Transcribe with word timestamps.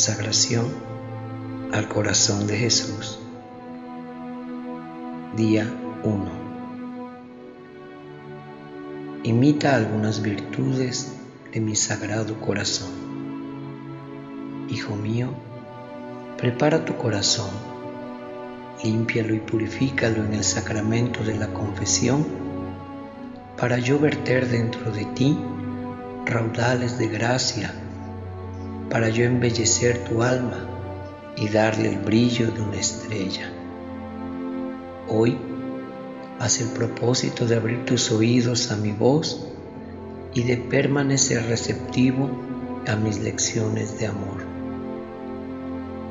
Consagración 0.00 0.66
al 1.74 1.86
corazón 1.86 2.46
de 2.46 2.56
Jesús. 2.56 3.18
Día 5.36 5.70
1. 6.02 6.24
Imita 9.24 9.76
algunas 9.76 10.22
virtudes 10.22 11.12
de 11.52 11.60
mi 11.60 11.76
sagrado 11.76 12.40
corazón. 12.40 12.88
Hijo 14.70 14.96
mío, 14.96 15.28
prepara 16.38 16.86
tu 16.86 16.96
corazón, 16.96 17.50
límpialo 18.82 19.34
y 19.34 19.40
purifícalo 19.40 20.24
en 20.24 20.32
el 20.32 20.44
sacramento 20.44 21.22
de 21.24 21.36
la 21.36 21.52
confesión 21.52 22.26
para 23.58 23.76
yo 23.76 23.98
verter 23.98 24.48
dentro 24.48 24.92
de 24.92 25.04
ti 25.04 25.36
raudales 26.24 26.96
de 26.96 27.08
gracia 27.08 27.74
para 28.90 29.08
yo 29.08 29.24
embellecer 29.24 30.04
tu 30.04 30.22
alma 30.22 30.66
y 31.36 31.48
darle 31.48 31.90
el 31.90 31.98
brillo 31.98 32.50
de 32.50 32.60
una 32.60 32.76
estrella. 32.76 33.50
Hoy 35.08 35.38
haz 36.40 36.60
el 36.60 36.68
propósito 36.68 37.46
de 37.46 37.56
abrir 37.56 37.84
tus 37.84 38.10
oídos 38.10 38.72
a 38.72 38.76
mi 38.76 38.90
voz 38.90 39.46
y 40.34 40.42
de 40.42 40.56
permanecer 40.56 41.46
receptivo 41.46 42.30
a 42.86 42.96
mis 42.96 43.20
lecciones 43.20 43.98
de 43.98 44.08
amor. 44.08 44.44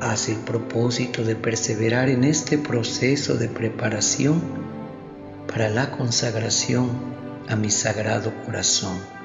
Haz 0.00 0.30
el 0.30 0.38
propósito 0.38 1.22
de 1.22 1.36
perseverar 1.36 2.08
en 2.08 2.24
este 2.24 2.56
proceso 2.56 3.34
de 3.34 3.48
preparación 3.48 4.40
para 5.46 5.68
la 5.68 5.90
consagración 5.90 6.88
a 7.48 7.56
mi 7.56 7.70
sagrado 7.70 8.32
corazón 8.46 9.19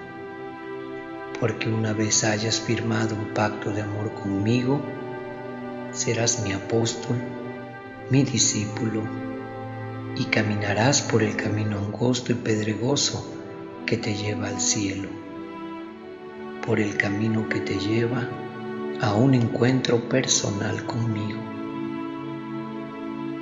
porque 1.39 1.69
una 1.69 1.94
vez 1.94 2.23
hayas 2.23 2.59
firmado 2.59 3.16
un 3.16 3.33
pacto 3.33 3.72
de 3.72 3.81
amor 3.81 4.14
conmigo, 4.14 4.81
serás 5.91 6.44
mi 6.44 6.53
apóstol, 6.53 7.17
mi 8.09 8.23
discípulo, 8.23 9.02
y 10.17 10.25
caminarás 10.25 11.02
por 11.02 11.23
el 11.23 11.36
camino 11.36 11.78
angosto 11.78 12.31
y 12.31 12.36
pedregoso 12.36 13.25
que 13.86 13.97
te 13.97 14.16
lleva 14.16 14.47
al 14.47 14.59
cielo, 14.61 15.09
por 16.66 16.80
el 16.80 16.95
camino 16.97 17.50
que 17.50 17.59
te 17.59 17.78
lleva 17.78 18.30
a 19.02 19.13
un 19.13 19.33
encuentro 19.33 20.08
personal 20.08 20.86
conmigo. 20.86 21.39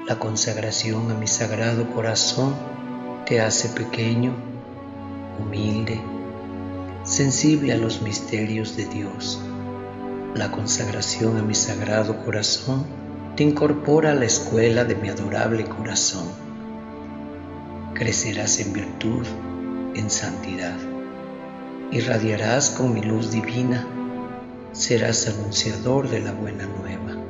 La 0.08 0.17
consagración 0.19 1.11
a 1.11 1.14
mi 1.14 1.27
sagrado 1.27 1.89
corazón 1.91 2.55
te 3.25 3.39
hace 3.39 3.69
pequeño, 3.69 4.33
humilde, 5.39 6.02
sensible 7.14 7.73
a 7.73 7.78
los 7.78 8.02
misterios 8.02 8.75
de 8.75 8.86
Dios. 8.86 9.39
La 10.33 10.50
consagración 10.50 11.38
a 11.38 11.44
mi 11.44 11.53
sagrado 11.53 12.25
corazón 12.25 12.88
te 13.36 13.44
incorpora 13.44 14.11
a 14.11 14.16
la 14.16 14.25
escuela 14.25 14.83
de 14.83 14.95
mi 14.95 15.09
adorable 15.09 15.64
corazón. 15.66 16.25
Crecerás 17.94 18.59
en 18.61 18.73
virtud, 18.73 19.28
en 19.94 20.09
santidad. 20.09 20.75
Irradiarás 21.92 22.72
con 22.72 22.95
mi 22.95 23.03
luz 23.03 23.30
divina. 23.30 23.88
Serás 24.72 25.27
anunciador 25.27 26.09
de 26.09 26.20
la 26.20 26.31
buena 26.31 26.66
nueva. 26.66 27.22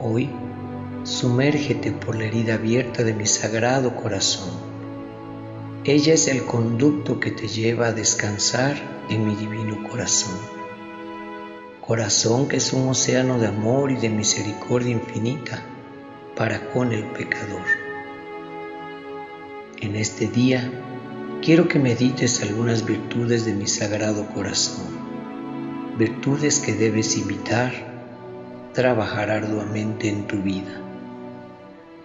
Hoy, 0.00 0.28
sumérgete 1.04 1.92
por 1.92 2.16
la 2.16 2.24
herida 2.24 2.54
abierta 2.54 3.04
de 3.04 3.14
mi 3.14 3.26
sagrado 3.26 3.94
corazón 3.94 4.73
ella 5.86 6.14
es 6.14 6.28
el 6.28 6.44
conducto 6.44 7.20
que 7.20 7.30
te 7.30 7.46
lleva 7.46 7.88
a 7.88 7.92
descansar 7.92 8.74
en 9.10 9.26
mi 9.26 9.36
divino 9.36 9.86
corazón. 9.86 10.34
Corazón 11.82 12.48
que 12.48 12.56
es 12.56 12.72
un 12.72 12.88
océano 12.88 13.38
de 13.38 13.48
amor 13.48 13.90
y 13.90 13.96
de 13.96 14.08
misericordia 14.08 14.92
infinita 14.92 15.62
para 16.36 16.70
con 16.70 16.92
el 16.92 17.04
pecador. 17.12 17.66
En 19.82 19.94
este 19.94 20.26
día 20.26 20.72
quiero 21.42 21.68
que 21.68 21.78
medites 21.78 22.42
algunas 22.42 22.86
virtudes 22.86 23.44
de 23.44 23.52
mi 23.52 23.66
sagrado 23.66 24.26
corazón, 24.28 24.86
virtudes 25.98 26.60
que 26.60 26.72
debes 26.72 27.18
imitar, 27.18 27.72
trabajar 28.72 29.30
arduamente 29.30 30.08
en 30.08 30.26
tu 30.26 30.38
vida, 30.38 30.80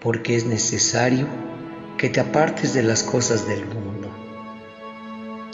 porque 0.02 0.36
es 0.36 0.44
necesario 0.44 1.49
que 2.00 2.08
te 2.08 2.18
apartes 2.18 2.72
de 2.72 2.82
las 2.82 3.02
cosas 3.02 3.46
del 3.46 3.66
mundo. 3.66 4.08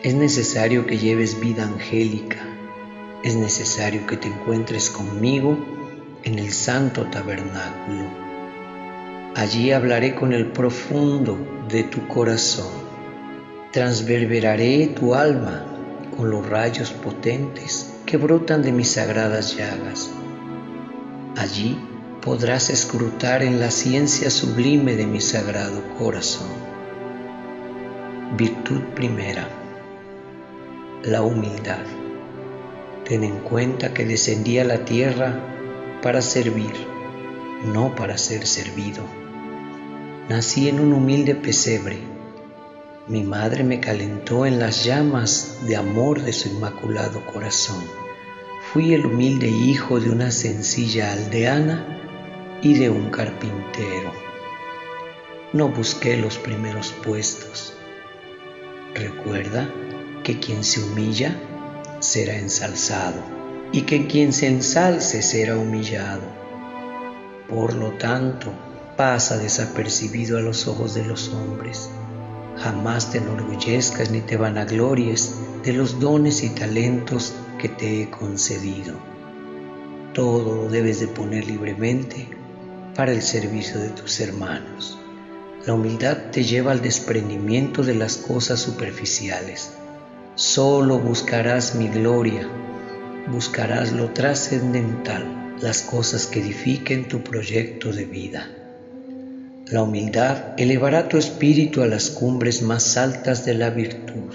Es 0.05 0.15
necesario 0.15 0.87
que 0.87 0.97
lleves 0.97 1.41
vida 1.41 1.65
angélica. 1.65 2.37
Es 3.25 3.35
necesario 3.35 4.07
que 4.07 4.17
te 4.17 4.29
encuentres 4.29 4.89
conmigo 4.89 5.59
en 6.23 6.39
el 6.39 6.53
santo 6.53 7.07
tabernáculo. 7.07 8.05
Allí 9.35 9.73
hablaré 9.73 10.15
con 10.15 10.33
el 10.33 10.53
profundo 10.53 11.37
de 11.69 11.83
tu 11.83 12.07
corazón. 12.07 12.71
Transverberaré 13.73 14.87
tu 14.87 15.17
alma 15.17 15.67
con 16.17 16.31
los 16.31 16.49
rayos 16.49 16.93
potentes 16.93 17.93
que 18.07 18.19
brotan 18.19 18.63
de 18.63 18.71
mis 18.71 18.93
sagradas 18.93 19.57
llagas. 19.57 20.13
Allí 21.37 21.77
podrás 22.27 22.71
escrutar 22.71 23.45
en 23.45 23.61
la 23.61 23.71
ciencia 23.71 24.31
sublime 24.31 24.97
de 24.97 25.07
mi 25.07 25.21
sagrado 25.21 25.81
corazón. 25.97 26.49
Virtud 28.37 28.81
primera, 28.97 29.49
la 31.05 31.23
humildad. 31.23 31.85
Ten 33.09 33.23
en 33.23 33.39
cuenta 33.39 33.95
que 33.95 34.05
descendí 34.05 34.59
a 34.59 34.65
la 34.65 34.85
tierra 34.85 35.41
para 36.03 36.21
servir, 36.21 36.73
no 37.73 37.95
para 37.95 38.19
ser 38.19 38.45
servido. 38.45 39.05
Nací 40.29 40.69
en 40.69 40.81
un 40.81 40.95
humilde 40.95 41.37
pesebre. 41.37 42.01
Mi 43.07 43.23
madre 43.23 43.63
me 43.63 43.79
calentó 43.79 44.47
en 44.47 44.59
las 44.59 44.85
llamas 44.85 45.59
de 45.69 45.77
amor 45.77 46.23
de 46.23 46.33
su 46.33 46.49
inmaculado 46.49 47.25
corazón. 47.25 47.85
Fui 48.73 48.95
el 48.95 49.07
humilde 49.07 49.47
hijo 49.47 50.01
de 50.01 50.11
una 50.11 50.33
sencilla 50.33 51.13
aldeana 51.13 51.93
y 52.67 52.75
de 52.75 52.91
un 52.91 53.11
carpintero. 53.11 54.11
No 55.53 55.69
busqué 55.69 56.17
los 56.17 56.37
primeros 56.37 56.91
puestos. 56.91 57.73
Recuerda 58.93 59.71
que 60.25 60.41
quien 60.41 60.65
se 60.65 60.83
humilla 60.83 61.41
será 62.01 62.37
ensalzado 62.37 63.23
y 63.71 63.83
que 63.83 64.09
quien 64.09 64.33
se 64.33 64.49
ensalce 64.49 65.23
será 65.23 65.57
humillado. 65.57 66.23
Por 67.49 67.75
lo 67.75 67.93
tanto, 67.93 68.53
pasa 68.97 69.39
desapercibido 69.39 70.37
a 70.37 70.41
los 70.41 70.67
ojos 70.67 70.93
de 70.97 71.05
los 71.05 71.29
hombres. 71.29 71.89
Jamás 72.57 73.13
te 73.13 73.19
enorgullezcas 73.19 74.11
ni 74.11 74.23
te 74.23 74.37
vanaglories 74.37 75.37
de 75.63 75.73
los 75.73 76.01
dones 76.01 76.43
y 76.43 76.49
talentos 76.49 77.33
que 77.61 77.69
te 77.69 78.03
he 78.03 78.11
concedido. 78.11 78.97
Todo 80.15 80.53
lo 80.53 80.69
debes 80.69 80.99
de 80.99 81.07
poner 81.07 81.47
libremente 81.47 82.27
para 82.97 83.13
el 83.13 83.21
servicio 83.21 83.79
de 83.79 83.91
tus 83.91 84.21
hermanos. 84.21 84.99
La 85.67 85.75
humildad 85.75 86.31
te 86.33 86.45
lleva 86.45 86.73
al 86.73 86.81
desprendimiento 86.81 87.83
de 87.83 87.95
las 87.95 88.17
cosas 88.17 88.61
superficiales. 88.61 89.73
Solo 90.35 90.99
buscarás 90.99 91.75
mi 91.75 91.89
gloria, 91.89 92.49
buscarás 93.31 93.93
lo 93.93 94.11
trascendental, 94.11 95.57
las 95.61 95.83
cosas 95.83 96.27
que 96.27 96.41
edifiquen 96.41 97.07
tu 97.09 97.23
proyecto 97.23 97.93
de 97.93 98.07
vida. 98.07 98.49
La 99.67 99.83
humildad 99.83 100.55
elevará 100.57 101.09
tu 101.09 101.19
espíritu 101.19 101.83
a 101.83 101.87
las 101.87 102.11
cumbres 102.11 102.63
más 102.63 102.97
altas 102.97 103.45
de 103.45 103.55
la 103.55 103.71
virtud. 103.71 104.33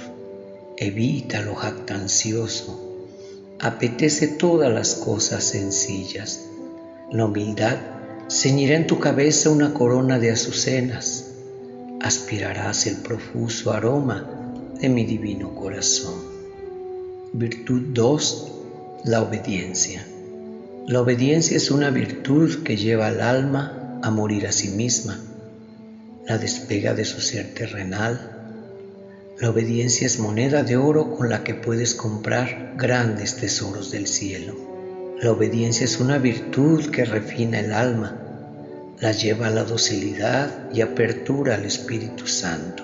Evita 0.78 1.42
lo 1.42 1.56
jactancioso. 1.56 3.08
Apetece 3.60 4.28
todas 4.28 4.72
las 4.72 4.96
cosas 4.96 5.46
sencillas. 5.46 6.46
La 7.12 7.26
humildad 7.26 7.78
ceñirá 8.30 8.76
en 8.76 8.88
tu 8.88 9.00
cabeza 9.00 9.50
una 9.50 9.74
corona 9.74 10.20
de 10.20 10.32
azucenas, 10.32 11.32
aspirarás 12.02 12.88
el 12.88 12.98
profuso 12.98 13.72
aroma 13.72 14.74
de 14.80 14.90
mi 14.90 15.06
divino 15.06 15.54
corazón. 15.54 16.16
Virtud 17.34 17.94
2. 17.94 18.52
La 19.06 19.22
obediencia. 19.22 20.06
La 20.88 21.02
obediencia 21.02 21.58
es 21.58 21.72
una 21.72 21.90
virtud 21.90 22.64
que 22.64 22.76
lleva 22.76 23.08
al 23.08 23.22
alma 23.22 24.00
a 24.02 24.10
morir 24.10 24.48
a 24.48 24.52
sí 24.52 24.70
misma, 24.70 25.20
la 26.28 26.38
despega 26.38 26.94
de 26.94 27.06
su 27.06 27.22
ser 27.22 27.54
terrenal. 27.54 28.38
La 29.40 29.50
obediencia 29.50 30.08
es 30.08 30.20
moneda 30.20 30.64
de 30.64 30.78
oro 30.78 31.16
con 31.16 31.30
la 31.30 31.44
que 31.44 31.54
puedes 31.54 31.94
comprar 31.94 32.74
grandes 32.78 33.36
tesoros 33.36 33.92
del 33.92 34.08
cielo. 34.08 34.71
La 35.22 35.32
obediencia 35.32 35.86
es 35.86 36.00
una 36.00 36.18
virtud 36.18 36.90
que 36.90 37.06
refina 37.06 37.60
el 37.60 37.74
alma, 37.74 38.18
la 39.00 39.12
lleva 39.12 39.48
a 39.48 39.52
la 39.52 39.64
docilidad 39.64 40.72
y 40.74 40.82
apertura 40.82 41.54
al 41.54 41.66
Espíritu 41.66 42.26
Santo. 42.26 42.84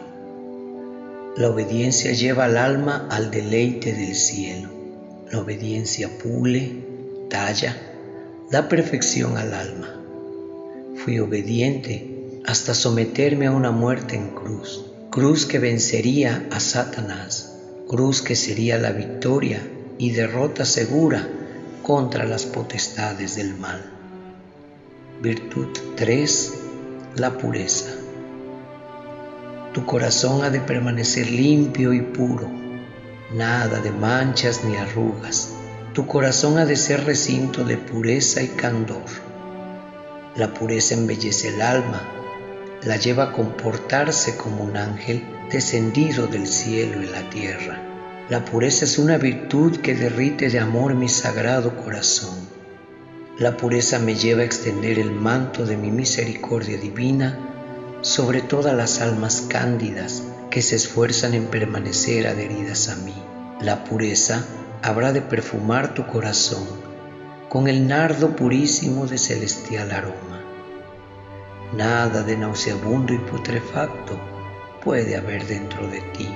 La 1.36 1.50
obediencia 1.50 2.12
lleva 2.12 2.46
al 2.46 2.58
alma 2.58 3.08
al 3.10 3.32
deleite 3.32 3.92
del 3.92 4.14
cielo. 4.14 4.70
La 5.32 5.40
obediencia 5.40 6.10
pule, 6.20 6.84
talla, 7.28 7.76
da 8.52 8.70
perfección 8.70 9.36
al 9.36 9.56
alma. 9.56 10.00
Fui 11.04 11.18
obediente 11.18 12.42
hasta 12.46 12.76
someterme 12.76 13.48
a 13.48 13.52
una 13.52 13.72
muerte 13.72 14.16
en 14.16 14.30
cruz, 14.36 14.86
cruz 15.10 15.48
que 15.48 15.58
vencería 15.58 16.46
a 16.52 16.60
Satanás, 16.60 17.56
cruz 17.88 18.22
que 18.22 18.36
sería 18.36 18.78
la 18.78 18.92
victoria 18.92 19.60
y 19.98 20.12
derrota 20.12 20.66
segura 20.66 21.28
contra 21.88 22.26
las 22.26 22.46
potestades 22.46 23.38
del 23.38 23.56
mal. 23.56 23.82
Virtud 25.22 25.68
3. 25.96 26.54
La 27.16 27.38
pureza. 27.38 27.92
Tu 29.74 29.86
corazón 29.86 30.44
ha 30.44 30.50
de 30.50 30.60
permanecer 30.60 31.32
limpio 31.32 31.94
y 31.94 32.02
puro, 32.02 32.52
nada 33.34 33.80
de 33.80 33.92
manchas 33.92 34.66
ni 34.66 34.76
arrugas. 34.76 35.54
Tu 35.94 36.06
corazón 36.06 36.58
ha 36.58 36.66
de 36.66 36.76
ser 36.76 37.06
recinto 37.06 37.64
de 37.64 37.78
pureza 37.78 38.44
y 38.44 38.50
candor. 38.50 39.06
La 40.36 40.54
pureza 40.54 40.94
embellece 40.94 41.56
el 41.56 41.62
alma, 41.62 42.02
la 42.84 42.98
lleva 42.98 43.30
a 43.30 43.32
comportarse 43.32 44.36
como 44.36 44.66
un 44.66 44.76
ángel 44.76 45.24
descendido 45.50 46.28
del 46.28 46.48
cielo 46.48 47.02
y 47.02 47.06
la 47.06 47.30
tierra. 47.30 47.87
La 48.30 48.44
pureza 48.44 48.84
es 48.84 48.98
una 48.98 49.18
virtud 49.18 49.78
que 49.78 49.96
derrite 49.96 50.50
de 50.50 50.60
amor 50.60 50.96
mi 50.96 51.08
sagrado 51.08 51.78
corazón. 51.78 52.36
La 53.40 53.56
pureza 53.56 54.00
me 54.00 54.16
lleva 54.16 54.42
a 54.42 54.46
extender 54.46 55.00
el 55.00 55.12
manto 55.12 55.66
de 55.66 55.78
mi 55.78 55.92
misericordia 55.92 56.78
divina 56.78 57.40
sobre 58.02 58.42
todas 58.42 58.76
las 58.76 59.00
almas 59.00 59.46
cándidas 59.48 60.24
que 60.52 60.62
se 60.62 60.76
esfuerzan 60.76 61.36
en 61.36 61.46
permanecer 61.46 62.28
adheridas 62.28 62.90
a 62.90 62.98
mí. 62.98 63.16
La 63.62 63.86
pureza 63.86 64.44
habrá 64.82 65.14
de 65.14 65.22
perfumar 65.22 65.94
tu 65.94 66.06
corazón 66.06 66.68
con 67.48 67.70
el 67.70 67.88
nardo 67.88 68.36
purísimo 68.36 69.08
de 69.08 69.20
celestial 69.20 69.92
aroma. 69.92 70.44
Nada 71.74 72.24
de 72.24 72.36
nauseabundo 72.36 73.14
y 73.14 73.20
putrefacto 73.20 74.20
puede 74.84 75.16
haber 75.16 75.48
dentro 75.48 75.88
de 75.88 76.02
ti. 76.18 76.28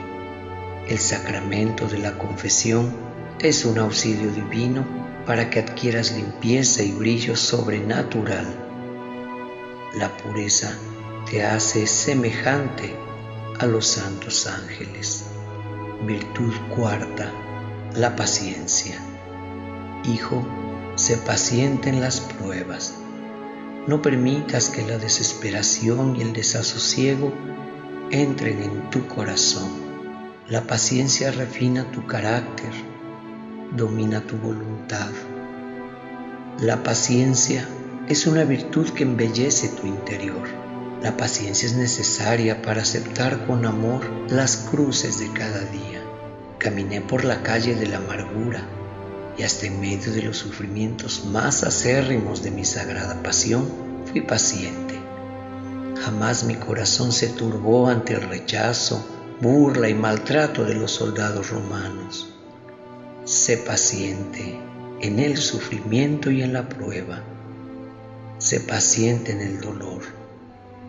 El 0.88 0.98
sacramento 0.98 1.88
de 1.88 2.00
la 2.00 2.18
confesión 2.18 2.92
es 3.40 3.66
un 3.66 3.78
auxilio 3.80 4.32
divino 4.32 4.86
para 5.26 5.50
que 5.50 5.60
adquieras 5.60 6.14
limpieza 6.14 6.84
y 6.84 6.92
brillo 6.92 7.36
sobrenatural. 7.36 8.46
La 9.96 10.16
pureza 10.18 10.78
te 11.30 11.44
hace 11.44 11.86
semejante 11.88 12.96
a 13.60 13.66
los 13.66 13.86
santos 13.86 14.48
ángeles. 14.48 15.26
Virtud 16.06 16.54
cuarta, 16.76 17.32
la 17.96 18.16
paciencia. 18.16 18.98
Hijo, 20.04 20.46
sé 20.96 21.18
paciente 21.18 21.90
en 21.90 22.02
las 22.02 22.22
pruebas. 22.22 22.96
No 23.88 24.02
permitas 24.02 24.70
que 24.70 24.86
la 24.86 24.98
desesperación 24.98 26.16
y 26.16 26.22
el 26.22 26.34
desasosiego 26.34 27.32
entren 28.10 28.64
en 28.64 28.90
tu 28.90 29.08
corazón. 29.08 29.91
La 30.52 30.68
paciencia 30.68 31.32
refina 31.32 31.90
tu 31.94 32.06
carácter, 32.06 32.74
domina 33.74 34.20
tu 34.28 34.36
voluntad. 34.36 35.08
La 36.60 36.84
paciencia 36.84 37.66
es 38.10 38.28
una 38.28 38.44
virtud 38.44 38.90
que 38.90 39.04
embellece 39.04 39.70
tu 39.70 39.88
interior. 39.88 40.46
La 41.02 41.16
paciencia 41.16 41.70
es 41.70 41.76
necesaria 41.76 42.62
para 42.62 42.82
aceptar 42.82 43.48
con 43.48 43.66
amor 43.66 44.02
las 44.28 44.58
cruces 44.58 45.20
de 45.20 45.32
cada 45.32 45.62
día. 45.62 46.04
Caminé 46.58 47.00
por 47.00 47.24
la 47.24 47.44
calle 47.44 47.74
de 47.74 47.88
la 47.88 48.00
amargura 48.00 48.68
y 49.38 49.44
hasta 49.44 49.68
en 49.68 49.80
medio 49.80 50.12
de 50.12 50.24
los 50.24 50.36
sufrimientos 50.36 51.28
más 51.28 51.64
acérrimos 51.64 52.44
de 52.44 52.52
mi 52.52 52.66
sagrada 52.66 53.24
pasión 53.24 53.72
fui 54.12 54.20
paciente. 54.20 55.00
Jamás 56.04 56.44
mi 56.44 56.56
corazón 56.56 57.14
se 57.14 57.28
turbó 57.28 57.88
ante 57.88 58.16
el 58.16 58.24
rechazo, 58.24 59.21
burla 59.42 59.90
y 59.90 59.94
maltrato 59.94 60.64
de 60.64 60.76
los 60.76 60.92
soldados 60.92 61.50
romanos. 61.50 62.34
Sé 63.26 63.58
paciente 63.58 64.60
en 65.02 65.20
el 65.20 65.38
sufrimiento 65.38 66.32
y 66.32 66.42
en 66.42 66.54
la 66.54 66.70
prueba. 66.70 67.24
Sé 68.38 68.60
paciente 68.60 69.32
en 69.32 69.42
el 69.42 69.60
dolor 69.60 70.22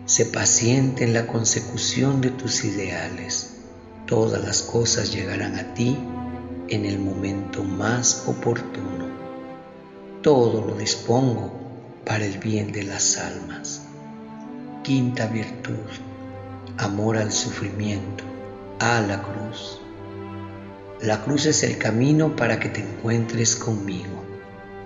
Sé 0.05 0.25
paciente 0.25 1.05
en 1.05 1.13
la 1.13 1.27
consecución 1.27 2.19
de 2.19 2.29
tus 2.29 2.65
ideales. 2.65 3.61
Todas 4.05 4.43
las 4.43 4.61
cosas 4.61 5.13
llegarán 5.13 5.55
a 5.55 5.73
ti 5.73 5.97
en 6.67 6.83
el 6.83 6.99
momento 6.99 7.63
más 7.63 8.25
oportuno. 8.27 9.07
Todo 10.21 10.67
lo 10.67 10.75
dispongo 10.75 11.53
para 12.05 12.25
el 12.25 12.37
bien 12.37 12.73
de 12.73 12.83
las 12.83 13.17
almas. 13.17 13.83
Quinta 14.83 15.27
virtud, 15.27 15.87
amor 16.77 17.15
al 17.15 17.31
sufrimiento, 17.31 18.25
la 18.83 19.21
cruz. 19.21 19.79
La 21.01 21.23
cruz 21.23 21.45
es 21.45 21.63
el 21.63 21.77
camino 21.77 22.35
para 22.35 22.59
que 22.59 22.67
te 22.67 22.81
encuentres 22.81 23.55
conmigo. 23.55 24.25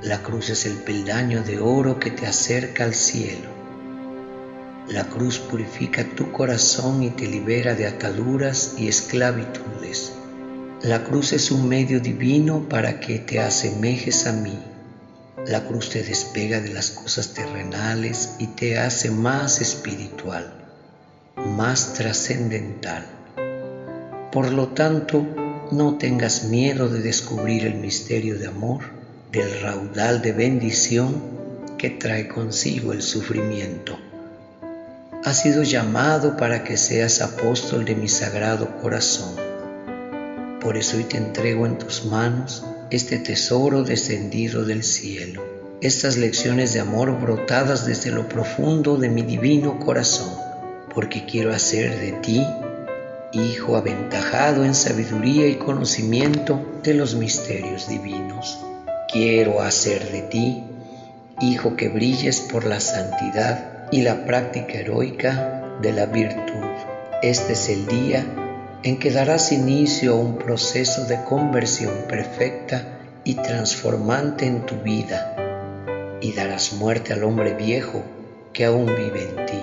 La 0.03 0.21
cruz 0.21 0.51
es 0.51 0.67
el 0.67 0.73
peldaño 0.73 1.41
de 1.41 1.59
oro 1.59 1.99
que 1.99 2.11
te 2.11 2.27
acerca 2.27 2.83
al 2.83 2.93
cielo. 2.93 3.49
La 4.87 5.05
cruz 5.05 5.39
purifica 5.39 6.03
tu 6.15 6.31
corazón 6.31 7.01
y 7.01 7.09
te 7.09 7.25
libera 7.25 7.73
de 7.73 7.87
ataduras 7.87 8.75
y 8.77 8.87
esclavitudes. 8.87 10.13
La 10.83 11.03
cruz 11.03 11.33
es 11.33 11.49
un 11.49 11.67
medio 11.67 11.99
divino 11.99 12.69
para 12.69 12.99
que 12.99 13.17
te 13.17 13.39
asemejes 13.39 14.27
a 14.27 14.31
mí. 14.31 14.59
La 15.47 15.65
cruz 15.65 15.89
te 15.89 16.03
despega 16.03 16.59
de 16.59 16.69
las 16.69 16.91
cosas 16.91 17.33
terrenales 17.33 18.35
y 18.37 18.45
te 18.47 18.77
hace 18.77 19.09
más 19.09 19.59
espiritual, 19.59 20.53
más 21.35 21.95
trascendental. 21.95 23.16
Por 24.37 24.51
lo 24.51 24.67
tanto, 24.67 25.25
no 25.71 25.97
tengas 25.97 26.43
miedo 26.43 26.89
de 26.89 27.01
descubrir 27.01 27.65
el 27.65 27.73
misterio 27.73 28.37
de 28.37 28.45
amor, 28.45 28.81
del 29.31 29.49
raudal 29.61 30.21
de 30.21 30.31
bendición 30.31 31.23
que 31.79 31.89
trae 31.89 32.27
consigo 32.27 32.93
el 32.93 33.01
sufrimiento 33.01 33.97
has 35.23 35.41
sido 35.41 35.63
llamado 35.63 36.37
para 36.37 36.63
que 36.63 36.77
seas 36.77 37.19
apóstol 37.19 37.83
de 37.83 37.95
mi 37.95 38.07
sagrado 38.07 38.77
corazón. 38.79 39.33
Por 40.61 40.77
eso 40.77 40.97
hoy 40.97 41.05
te 41.05 41.17
entrego 41.17 41.65
en 41.65 41.79
tus 41.79 42.05
manos 42.05 42.63
este 42.91 43.17
tesoro 43.17 43.81
descendido 43.81 44.65
del 44.65 44.83
cielo, 44.83 45.43
estas 45.81 46.15
lecciones 46.15 46.73
de 46.73 46.79
amor 46.79 47.19
brotadas 47.19 47.87
desde 47.87 48.11
lo 48.11 48.29
profundo 48.29 48.97
de 48.97 49.09
mi 49.09 49.23
divino 49.23 49.79
corazón, 49.79 50.29
porque 50.93 51.25
quiero 51.25 51.51
hacer 51.51 51.99
de 51.99 52.11
ti 52.11 52.45
Hijo 53.33 53.75
aventajado 53.75 54.63
en 54.63 54.73
sabiduría 54.73 55.47
y 55.47 55.55
conocimiento 55.55 56.79
de 56.83 56.93
los 56.93 57.15
misterios 57.15 57.89
divinos. 57.89 58.59
Quiero 59.11 59.61
hacer 59.61 60.11
de 60.11 60.21
ti 60.21 60.63
Hijo 61.39 61.75
que 61.75 61.87
brilles 61.87 62.41
por 62.41 62.65
la 62.65 62.79
santidad 62.79 63.87
y 63.91 64.01
la 64.01 64.25
práctica 64.25 64.79
heroica 64.79 65.77
de 65.83 65.93
la 65.93 66.07
virtud. 66.07 66.65
Este 67.21 67.53
es 67.53 67.69
el 67.69 67.85
día 67.85 68.25
en 68.81 68.97
que 68.97 69.11
darás 69.11 69.51
inicio 69.51 70.13
a 70.13 70.15
un 70.15 70.39
proceso 70.39 71.05
de 71.05 71.23
conversión 71.25 71.93
perfecta 72.09 72.97
y 73.23 73.35
transformante 73.35 74.47
en 74.47 74.65
tu 74.65 74.77
vida 74.77 76.17
y 76.21 76.33
darás 76.33 76.73
muerte 76.73 77.13
al 77.13 77.23
hombre 77.23 77.53
viejo 77.53 78.01
que 78.51 78.65
aún 78.65 78.87
vive 78.87 79.29
en 79.29 79.45
ti. 79.45 79.61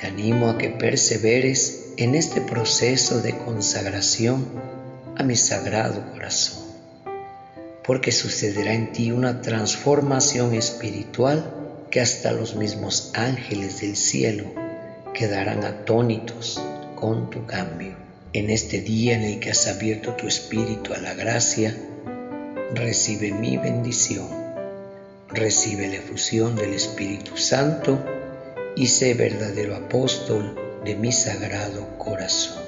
Te 0.00 0.06
animo 0.06 0.48
a 0.48 0.56
que 0.56 0.70
perseveres 0.70 1.85
en 1.98 2.14
este 2.14 2.42
proceso 2.42 3.22
de 3.22 3.38
consagración 3.38 4.46
a 5.16 5.22
mi 5.22 5.34
sagrado 5.34 6.12
corazón, 6.12 6.62
porque 7.82 8.12
sucederá 8.12 8.74
en 8.74 8.92
ti 8.92 9.12
una 9.12 9.40
transformación 9.40 10.52
espiritual 10.52 11.54
que 11.90 12.02
hasta 12.02 12.32
los 12.32 12.54
mismos 12.54 13.12
ángeles 13.14 13.80
del 13.80 13.96
cielo 13.96 14.44
quedarán 15.14 15.64
atónitos 15.64 16.60
con 16.96 17.30
tu 17.30 17.46
cambio. 17.46 17.94
En 18.34 18.50
este 18.50 18.82
día 18.82 19.14
en 19.14 19.22
el 19.22 19.40
que 19.40 19.50
has 19.50 19.66
abierto 19.66 20.12
tu 20.16 20.26
espíritu 20.26 20.92
a 20.92 20.98
la 20.98 21.14
gracia, 21.14 21.74
recibe 22.74 23.32
mi 23.32 23.56
bendición, 23.56 24.28
recibe 25.30 25.88
la 25.88 25.96
efusión 25.96 26.56
del 26.56 26.74
Espíritu 26.74 27.38
Santo 27.38 27.98
y 28.76 28.88
sé 28.88 29.14
verdadero 29.14 29.74
apóstol 29.74 30.65
de 30.86 30.94
mi 30.94 31.10
sagrado 31.10 31.98
corazón. 31.98 32.65